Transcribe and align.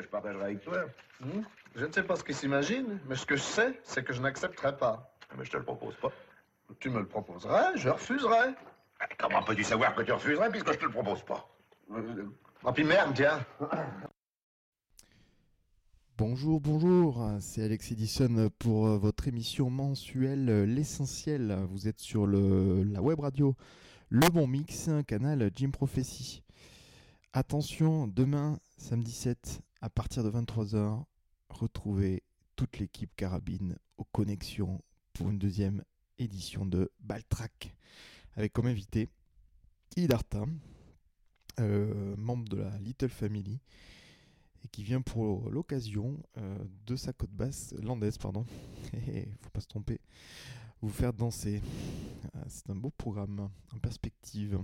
que 0.00 0.06
je 0.06 0.10
partagerai 0.10 0.44
avec 0.44 0.64
toi. 0.64 0.84
Hmm? 1.20 1.42
Je 1.76 1.84
ne 1.84 1.92
sais 1.92 2.02
pas 2.02 2.16
ce 2.16 2.24
qu'il 2.24 2.34
s'imagine, 2.34 2.98
mais 3.08 3.14
ce 3.14 3.26
que 3.26 3.36
je 3.36 3.42
sais, 3.42 3.80
c'est 3.84 4.04
que 4.04 4.12
je 4.12 4.20
n'accepterai 4.20 4.76
pas. 4.76 5.14
Mais 5.36 5.44
je 5.44 5.50
te 5.50 5.56
le 5.56 5.62
propose 5.62 5.94
pas. 5.96 6.10
Tu 6.78 6.90
me 6.90 7.00
le 7.00 7.06
proposerais, 7.06 7.76
je 7.76 7.88
refuserai. 7.88 8.54
Comment 9.18 9.42
peux-tu 9.42 9.64
savoir 9.64 9.94
que 9.94 10.02
tu 10.02 10.12
refuserais 10.12 10.50
puisque 10.50 10.72
je 10.72 10.78
te 10.78 10.84
le 10.84 10.90
propose 10.90 11.22
pas? 11.22 11.48
Ah 12.64 12.72
puis 12.72 12.84
merde, 12.84 13.12
tiens. 13.14 13.40
Bonjour, 16.18 16.60
bonjour, 16.60 17.26
c'est 17.40 17.64
Alex 17.64 17.92
Edison 17.92 18.50
pour 18.58 18.86
euh, 18.86 18.98
votre 18.98 19.26
émission 19.26 19.70
mensuelle 19.70 20.50
euh, 20.50 20.66
L'Essentiel. 20.66 21.64
Vous 21.70 21.88
êtes 21.88 21.98
sur 21.98 22.26
le, 22.26 22.82
la 22.82 23.00
web 23.00 23.20
radio 23.20 23.56
Le 24.10 24.28
Bon 24.28 24.46
Mix, 24.46 24.90
canal 25.06 25.50
Jim 25.56 25.70
Prophecy. 25.70 26.42
Attention, 27.32 28.06
demain, 28.06 28.58
samedi 28.76 29.12
7, 29.12 29.62
à 29.82 29.88
partir 29.88 30.22
de 30.22 30.30
23h, 30.30 31.04
retrouvez 31.48 32.22
toute 32.56 32.78
l'équipe 32.78 33.14
Carabine 33.16 33.78
aux 33.96 34.04
connexions 34.04 34.82
pour 35.14 35.30
une 35.30 35.38
deuxième 35.38 35.84
édition 36.18 36.66
de 36.66 36.90
Baltrack. 37.00 37.74
Avec 38.36 38.52
comme 38.52 38.66
invité 38.66 39.08
Idarta, 39.96 40.44
euh, 41.58 42.14
membre 42.16 42.48
de 42.48 42.58
la 42.58 42.78
Little 42.78 43.08
Family 43.08 43.58
et 44.62 44.68
qui 44.68 44.82
vient 44.82 45.00
pour 45.00 45.50
l'occasion 45.50 46.22
euh, 46.36 46.58
de 46.86 46.96
sa 46.96 47.12
côte 47.14 47.32
basse, 47.32 47.74
landaise, 47.82 48.18
pardon, 48.18 48.44
faut 49.40 49.50
pas 49.50 49.60
se 49.60 49.66
tromper, 49.66 49.98
vous 50.82 50.90
faire 50.90 51.14
danser. 51.14 51.62
Euh, 52.36 52.44
c'est 52.48 52.68
un 52.68 52.76
beau 52.76 52.90
programme 52.90 53.48
en 53.74 53.78
perspective. 53.78 54.60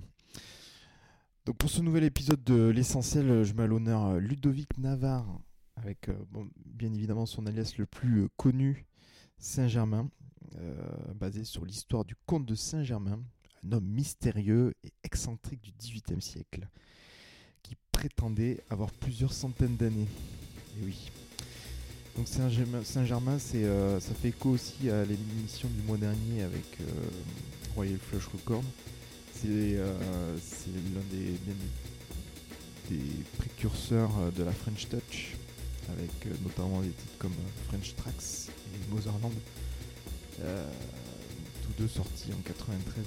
Donc 1.46 1.56
pour 1.56 1.70
ce 1.70 1.80
nouvel 1.80 2.04
épisode 2.04 2.44
de 2.44 2.68
l'essentiel, 2.68 3.42
je 3.44 3.54
mets 3.54 3.62
à 3.62 3.66
l'honneur 3.66 4.16
Ludovic 4.16 4.76
Navarre, 4.76 5.40
avec 5.76 6.10
bien 6.64 6.92
évidemment 6.92 7.24
son 7.24 7.46
alias 7.46 7.74
le 7.78 7.86
plus 7.86 8.28
connu, 8.36 8.84
Saint-Germain, 9.38 10.10
basé 11.14 11.44
sur 11.44 11.64
l'histoire 11.64 12.04
du 12.04 12.16
comte 12.26 12.44
de 12.44 12.54
Saint-Germain, 12.54 13.20
un 13.64 13.72
homme 13.72 13.86
mystérieux 13.86 14.74
et 14.84 14.92
excentrique 15.04 15.62
du 15.62 15.72
XVIIIe 15.72 16.20
siècle 16.20 16.68
prétendait 17.96 18.58
avoir 18.70 18.90
plusieurs 18.90 19.32
centaines 19.32 19.76
d'années. 19.76 20.06
Et 20.78 20.84
oui. 20.84 21.10
Donc 22.16 22.28
Saint-Germain, 22.28 23.38
euh, 23.54 24.00
ça 24.00 24.14
fait 24.14 24.28
écho 24.28 24.50
aussi 24.50 24.90
à 24.90 25.04
l'émission 25.04 25.68
du 25.68 25.82
mois 25.82 25.96
dernier 25.96 26.42
avec 26.42 26.80
euh, 26.80 26.84
Royal 27.74 27.98
Flush 27.98 28.26
Record. 28.26 28.62
C'est, 29.42 29.48
euh, 29.48 30.36
l'un 30.94 31.02
des, 31.10 32.98
précurseurs 33.38 34.32
de 34.36 34.42
la 34.42 34.52
French 34.52 34.88
Touch, 34.88 35.36
avec 35.88 36.10
notamment 36.42 36.80
des 36.80 36.88
titres 36.88 37.18
comme 37.18 37.34
French 37.68 37.94
Tracks 37.96 38.48
et 38.48 38.94
Motherland. 38.94 39.32
tous 40.38 41.82
deux 41.82 41.88
sortis 41.88 42.32
en 42.32 42.40
93, 42.42 43.04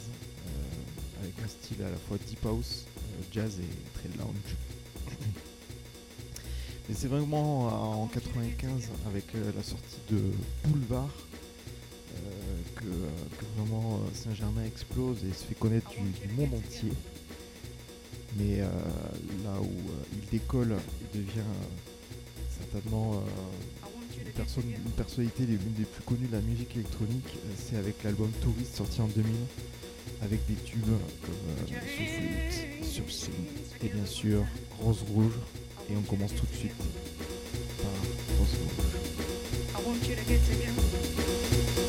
avec 1.21 1.33
un 1.43 1.47
style 1.47 1.83
à 1.83 1.89
la 1.89 1.97
fois 1.97 2.17
deep 2.27 2.45
house, 2.45 2.85
jazz 3.31 3.59
et 3.59 3.99
très 3.99 4.09
lounge. 4.17 4.55
Et 6.89 6.95
c'est 6.95 7.07
vraiment 7.07 8.01
en 8.01 8.07
95, 8.07 8.89
avec 9.05 9.35
euh, 9.35 9.51
la 9.55 9.61
sortie 9.61 9.99
de 10.09 10.19
Boulevard, 10.63 11.13
euh, 12.83 13.07
que, 13.37 13.45
vraiment 13.57 13.95
euh, 13.95 14.09
Saint-Germain 14.13 14.63
explose 14.65 15.23
et 15.23 15.33
se 15.33 15.45
fait 15.45 15.55
connaître 15.55 15.89
du, 15.91 16.33
monde 16.33 16.53
entier. 16.53 16.91
Mais 18.37 18.59
là 18.59 19.59
où 19.59 19.71
il 20.13 20.29
décolle, 20.29 20.75
il 21.01 21.19
devient 21.19 21.49
certainement 22.59 23.23
une, 24.23 24.31
personne, 24.33 24.69
une 24.69 24.91
personnalité 24.91 25.47
l'une 25.47 25.73
des 25.73 25.83
plus 25.83 26.03
connues 26.03 26.27
de 26.27 26.33
la 26.33 26.41
musique 26.41 26.75
électronique. 26.75 27.25
C'est 27.57 27.77
avec 27.77 28.03
l'album 28.03 28.29
Tourist 28.39 28.75
sorti 28.75 29.01
en 29.01 29.07
2000, 29.07 29.33
avec 30.21 30.45
des 30.45 30.53
tubes 30.53 30.85
comme 31.23 32.83
Sur 32.83 33.09
Sur 33.09 33.33
et 33.81 33.89
bien 33.89 34.05
sûr 34.05 34.45
Rose 34.79 35.03
Rouge. 35.11 35.33
Et 35.89 35.97
on 35.97 36.03
commence 36.03 36.35
tout 36.35 36.45
de 36.45 36.55
suite 36.55 36.77
par 37.81 38.37
Rose 38.37 38.55
want 39.89 41.88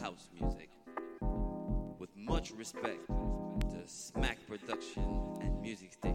house 0.00 0.28
music. 0.40 0.70
With 1.98 2.10
much 2.16 2.52
respect 2.52 3.06
to 3.08 3.82
Smack 3.86 4.38
Production 4.46 5.02
and 5.40 5.60
Music 5.60 5.92
Stations, 5.92 6.07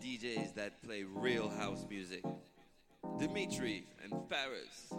DJs 0.00 0.54
that 0.54 0.82
play 0.82 1.04
real 1.04 1.48
house 1.48 1.84
music. 1.88 2.24
Dimitri 3.18 3.84
and 4.02 4.12
Paris. 4.28 4.92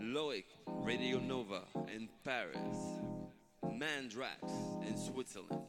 Loic, 0.00 0.44
Radio 0.66 1.18
Nova 1.18 1.62
in 1.94 2.08
Paris, 2.24 2.58
Mandrax 3.64 4.86
in 4.86 4.96
Switzerland, 4.96 5.62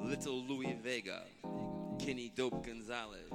Little 0.00 0.42
Louis 0.44 0.76
Vega, 0.82 1.22
Kenny 1.98 2.30
Dope 2.36 2.64
Gonzalez, 2.64 3.32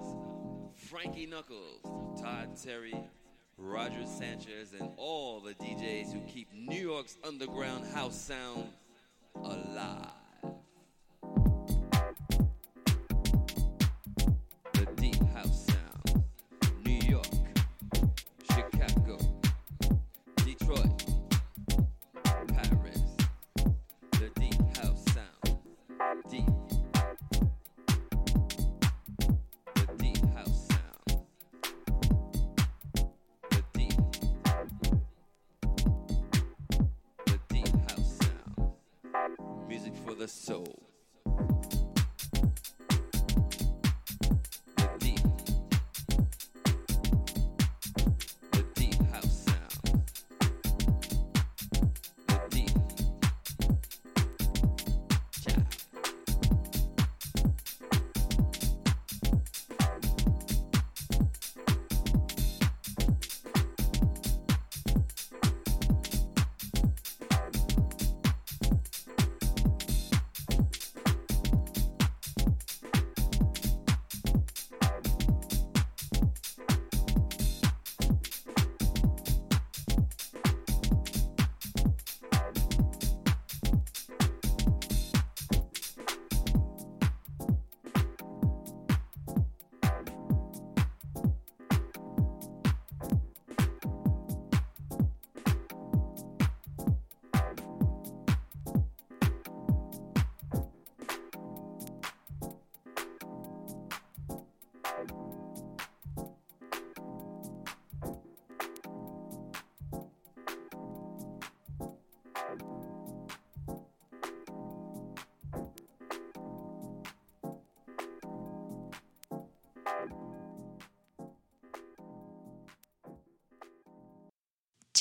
Frankie 0.76 1.26
Knuckles, 1.26 1.82
Todd 2.22 2.56
Terry, 2.64 2.96
Roger 3.58 4.06
Sanchez, 4.06 4.74
and 4.80 4.90
all 4.96 5.42
the 5.42 5.54
DJs 5.56 6.14
who 6.14 6.22
keep 6.22 6.48
New 6.54 6.80
York's 6.80 7.18
underground 7.28 7.86
house 7.94 8.20
sound 8.20 8.70
alive. 9.36 10.09
The 40.20 40.28
soul. 40.28 40.89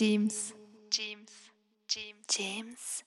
James, 0.00 0.30
James, 0.92 1.26
James, 1.88 2.22
James. 2.28 3.02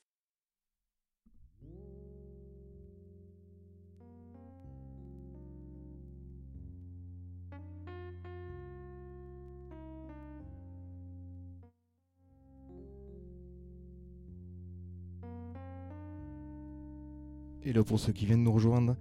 Hello 17.64 17.86
pour 17.86 18.02
ceux 18.02 18.12
qui 18.12 18.26
viennent 18.26 18.44
nous 18.44 18.52
rejoindre. 18.52 18.98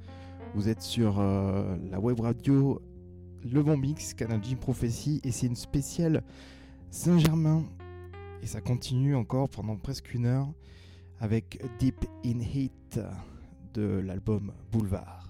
Vous 0.55 0.69
êtes 0.69 0.83
sur 0.83 1.19
euh, 1.19 1.77
la 1.91 1.99
web 1.99 2.21
radio 2.21 2.81
Le 3.43 3.65
Bon 3.65 3.77
Mix, 3.77 4.15
Canal 4.15 4.39
Jim 4.45 4.59
Prophecy, 4.61 5.21
et 5.25 5.33
c'est 5.33 5.49
une 5.49 5.57
spéciale 5.57 6.23
Saint-Germain. 6.91 7.65
Et 8.43 8.47
ça 8.47 8.61
continue 8.61 9.15
encore 9.15 9.49
pendant 9.49 9.77
presque 9.77 10.13
une 10.13 10.27
heure 10.27 10.49
avec 11.21 11.63
Deep 11.79 12.05
in 12.25 12.41
Heat 12.41 12.99
de 13.75 14.01
l'album 14.05 14.53
Boulevard. 14.73 15.30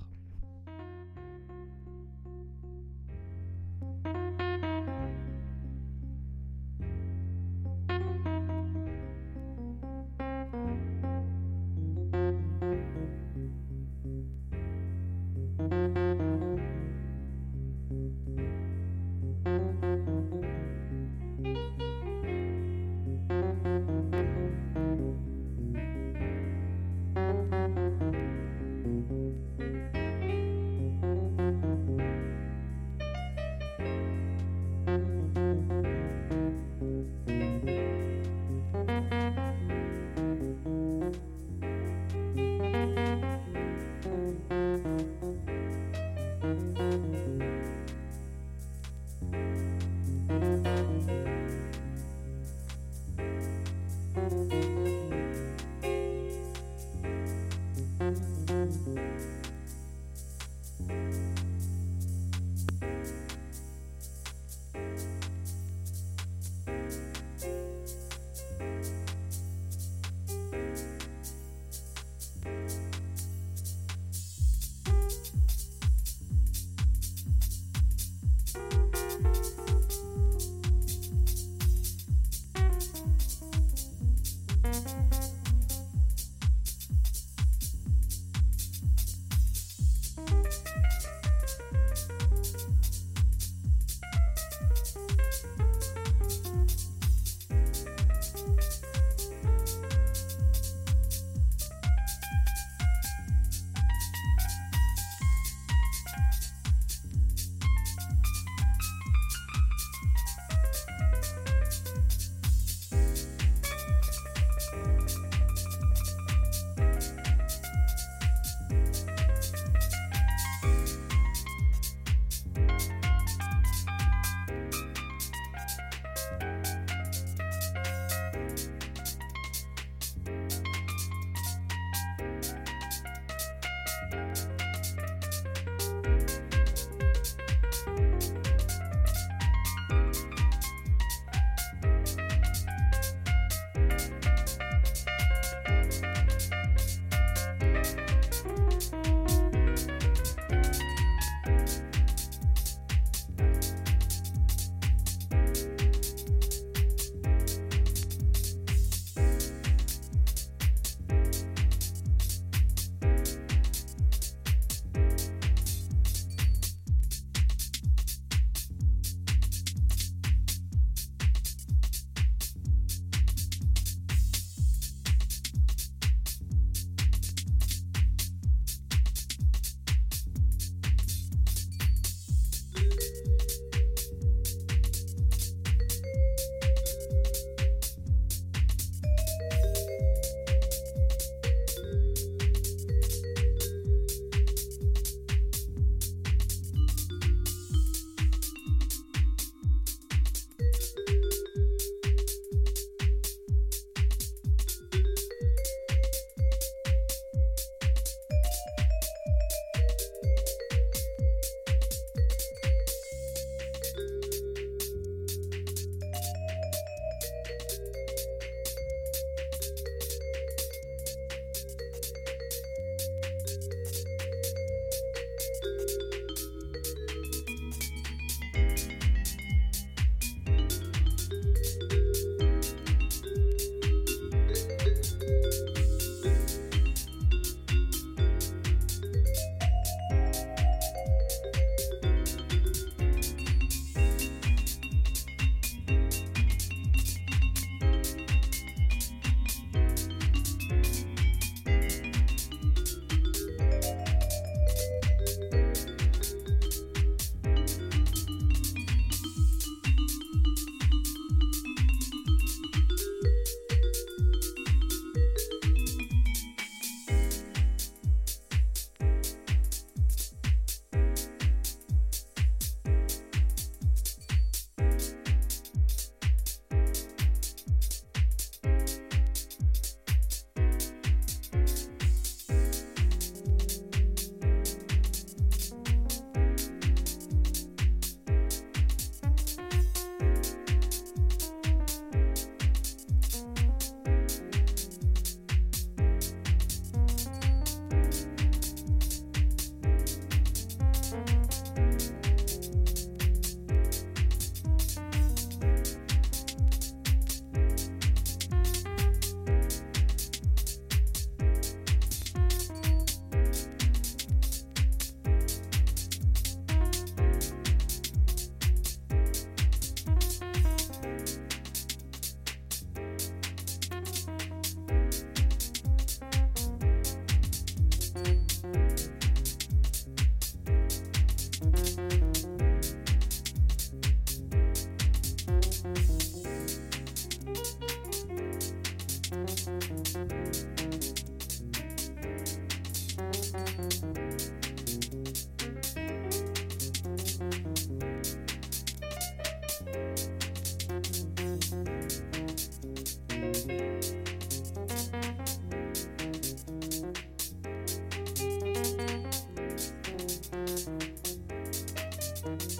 thank 353.40 353.70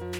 you 0.03 0.20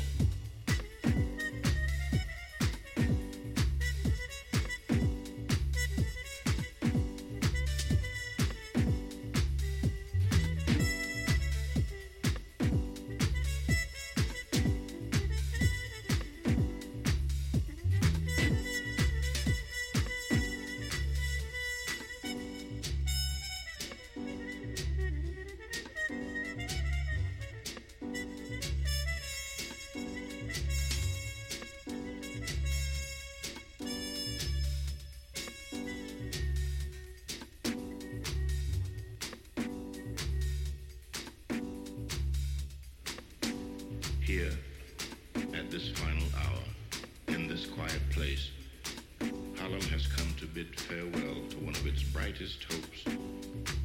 world 49.81 49.91
has 49.93 50.07
come 50.07 50.33
to 50.37 50.45
bid 50.45 50.79
farewell 50.79 51.41
to 51.49 51.57
one 51.57 51.75
of 51.75 51.85
its 51.87 52.03
brightest 52.03 52.63
hopes, 52.65 53.03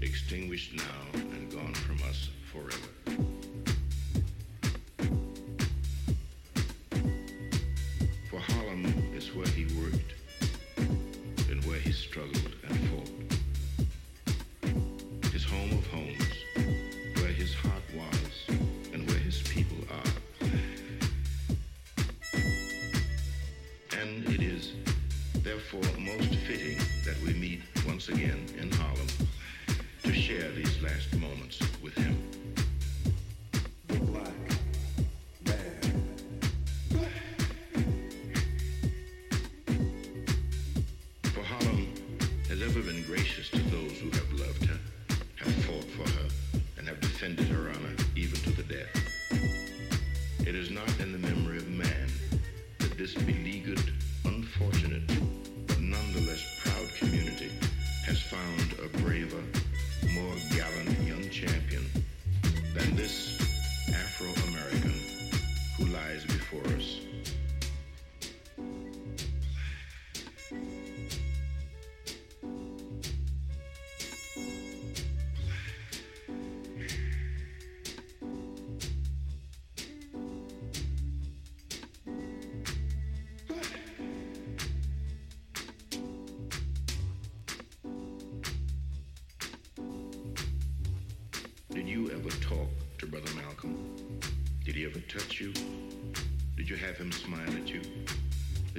extinguished 0.02 0.74
now 0.74 1.20
and 1.32 1.50
gone 1.50 1.74
from 1.74 1.96
us 2.08 2.28
forever. 2.52 3.35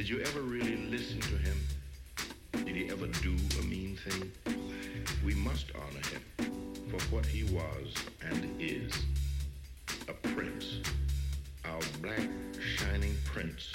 Did 0.08 0.20
you 0.20 0.24
ever 0.24 0.40
really 0.40 0.78
listen 0.90 1.20
to 1.20 1.36
him? 1.36 1.58
Did 2.54 2.78
he 2.78 2.90
ever 2.90 3.08
do 3.08 3.36
a 3.60 3.64
mean 3.64 3.98
thing? 3.98 4.32
We 5.26 5.34
must 5.36 5.66
honor 5.76 6.00
him 6.08 6.88
for 6.90 7.04
what 7.14 7.26
he 7.26 7.44
was 7.44 7.94
and 8.22 8.50
is. 8.58 8.94
A 10.08 10.14
prince. 10.30 10.80
Our 11.66 11.82
black 12.02 12.30
shining 12.58 13.18
prince. 13.26 13.74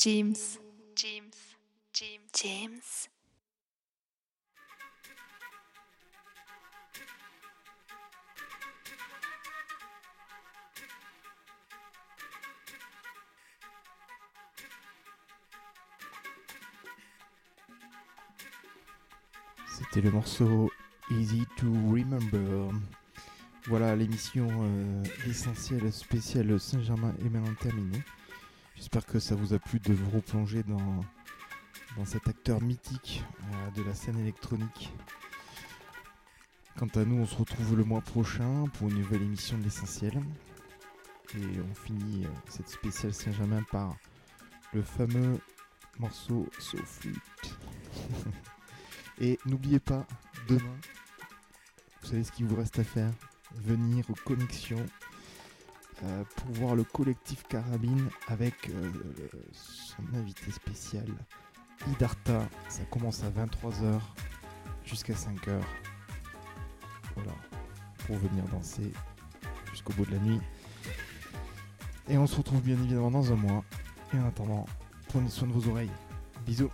James. 0.00 0.36
James. 0.94 1.32
James. 1.92 2.20
James. 2.32 3.08
C'était 19.66 20.00
le 20.00 20.12
morceau 20.12 20.70
Easy 21.10 21.42
to 21.56 21.66
Remember. 21.90 22.70
Voilà, 23.66 23.96
l'émission 23.96 24.46
euh, 24.48 25.02
essentielle 25.28 25.92
spéciale 25.92 26.60
Saint-Germain 26.60 27.14
est 27.24 27.28
maintenant 27.28 27.54
terminée. 27.54 28.04
J'espère 28.78 29.04
que 29.04 29.18
ça 29.18 29.34
vous 29.34 29.54
a 29.54 29.58
plu 29.58 29.80
de 29.80 29.92
vous 29.92 30.08
replonger 30.08 30.62
dans, 30.62 31.00
dans 31.96 32.04
cet 32.04 32.28
acteur 32.28 32.62
mythique 32.62 33.24
euh, 33.42 33.70
de 33.72 33.82
la 33.82 33.92
scène 33.92 34.16
électronique. 34.20 34.94
Quant 36.76 36.86
à 36.94 37.04
nous, 37.04 37.16
on 37.16 37.26
se 37.26 37.34
retrouve 37.34 37.76
le 37.76 37.82
mois 37.82 38.02
prochain 38.02 38.66
pour 38.74 38.88
une 38.88 38.98
nouvelle 38.98 39.22
émission 39.22 39.58
de 39.58 39.64
l'essentiel. 39.64 40.22
Et 41.34 41.60
on 41.60 41.74
finit 41.74 42.24
euh, 42.24 42.28
cette 42.48 42.68
spéciale 42.68 43.12
Saint-Germain 43.12 43.64
par 43.72 43.96
le 44.72 44.82
fameux 44.82 45.40
morceau 45.98 46.48
So 46.60 46.78
Flute. 46.78 47.58
Et 49.20 49.40
n'oubliez 49.44 49.80
pas, 49.80 50.06
demain, 50.46 50.78
vous 52.00 52.06
savez 52.06 52.22
ce 52.22 52.30
qu'il 52.30 52.46
vous 52.46 52.56
reste 52.56 52.78
à 52.78 52.84
faire 52.84 53.10
Venir 53.56 54.08
aux 54.08 54.14
connexions 54.24 54.86
euh, 56.04 56.24
pour 56.36 56.50
voir 56.52 56.74
le 56.76 56.84
collectif 56.84 57.42
Carabine 57.48 58.08
avec 58.28 58.68
euh, 58.68 58.90
son 59.52 60.02
invité 60.14 60.50
spécial, 60.52 61.06
Idarta. 61.88 62.48
Ça 62.68 62.84
commence 62.84 63.24
à 63.24 63.30
23h 63.30 64.00
jusqu'à 64.84 65.14
5h. 65.14 65.60
Voilà, 67.16 67.32
pour 68.06 68.16
venir 68.16 68.44
danser 68.44 68.92
jusqu'au 69.70 69.92
bout 69.94 70.06
de 70.06 70.12
la 70.12 70.18
nuit. 70.18 70.40
Et 72.08 72.16
on 72.16 72.26
se 72.26 72.36
retrouve 72.36 72.62
bien 72.62 72.76
évidemment 72.76 73.10
dans 73.10 73.32
un 73.32 73.36
mois. 73.36 73.64
Et 74.14 74.18
en 74.18 74.26
attendant, 74.26 74.66
prenez 75.08 75.28
soin 75.28 75.48
de 75.48 75.52
vos 75.52 75.68
oreilles. 75.68 75.90
Bisous 76.46 76.70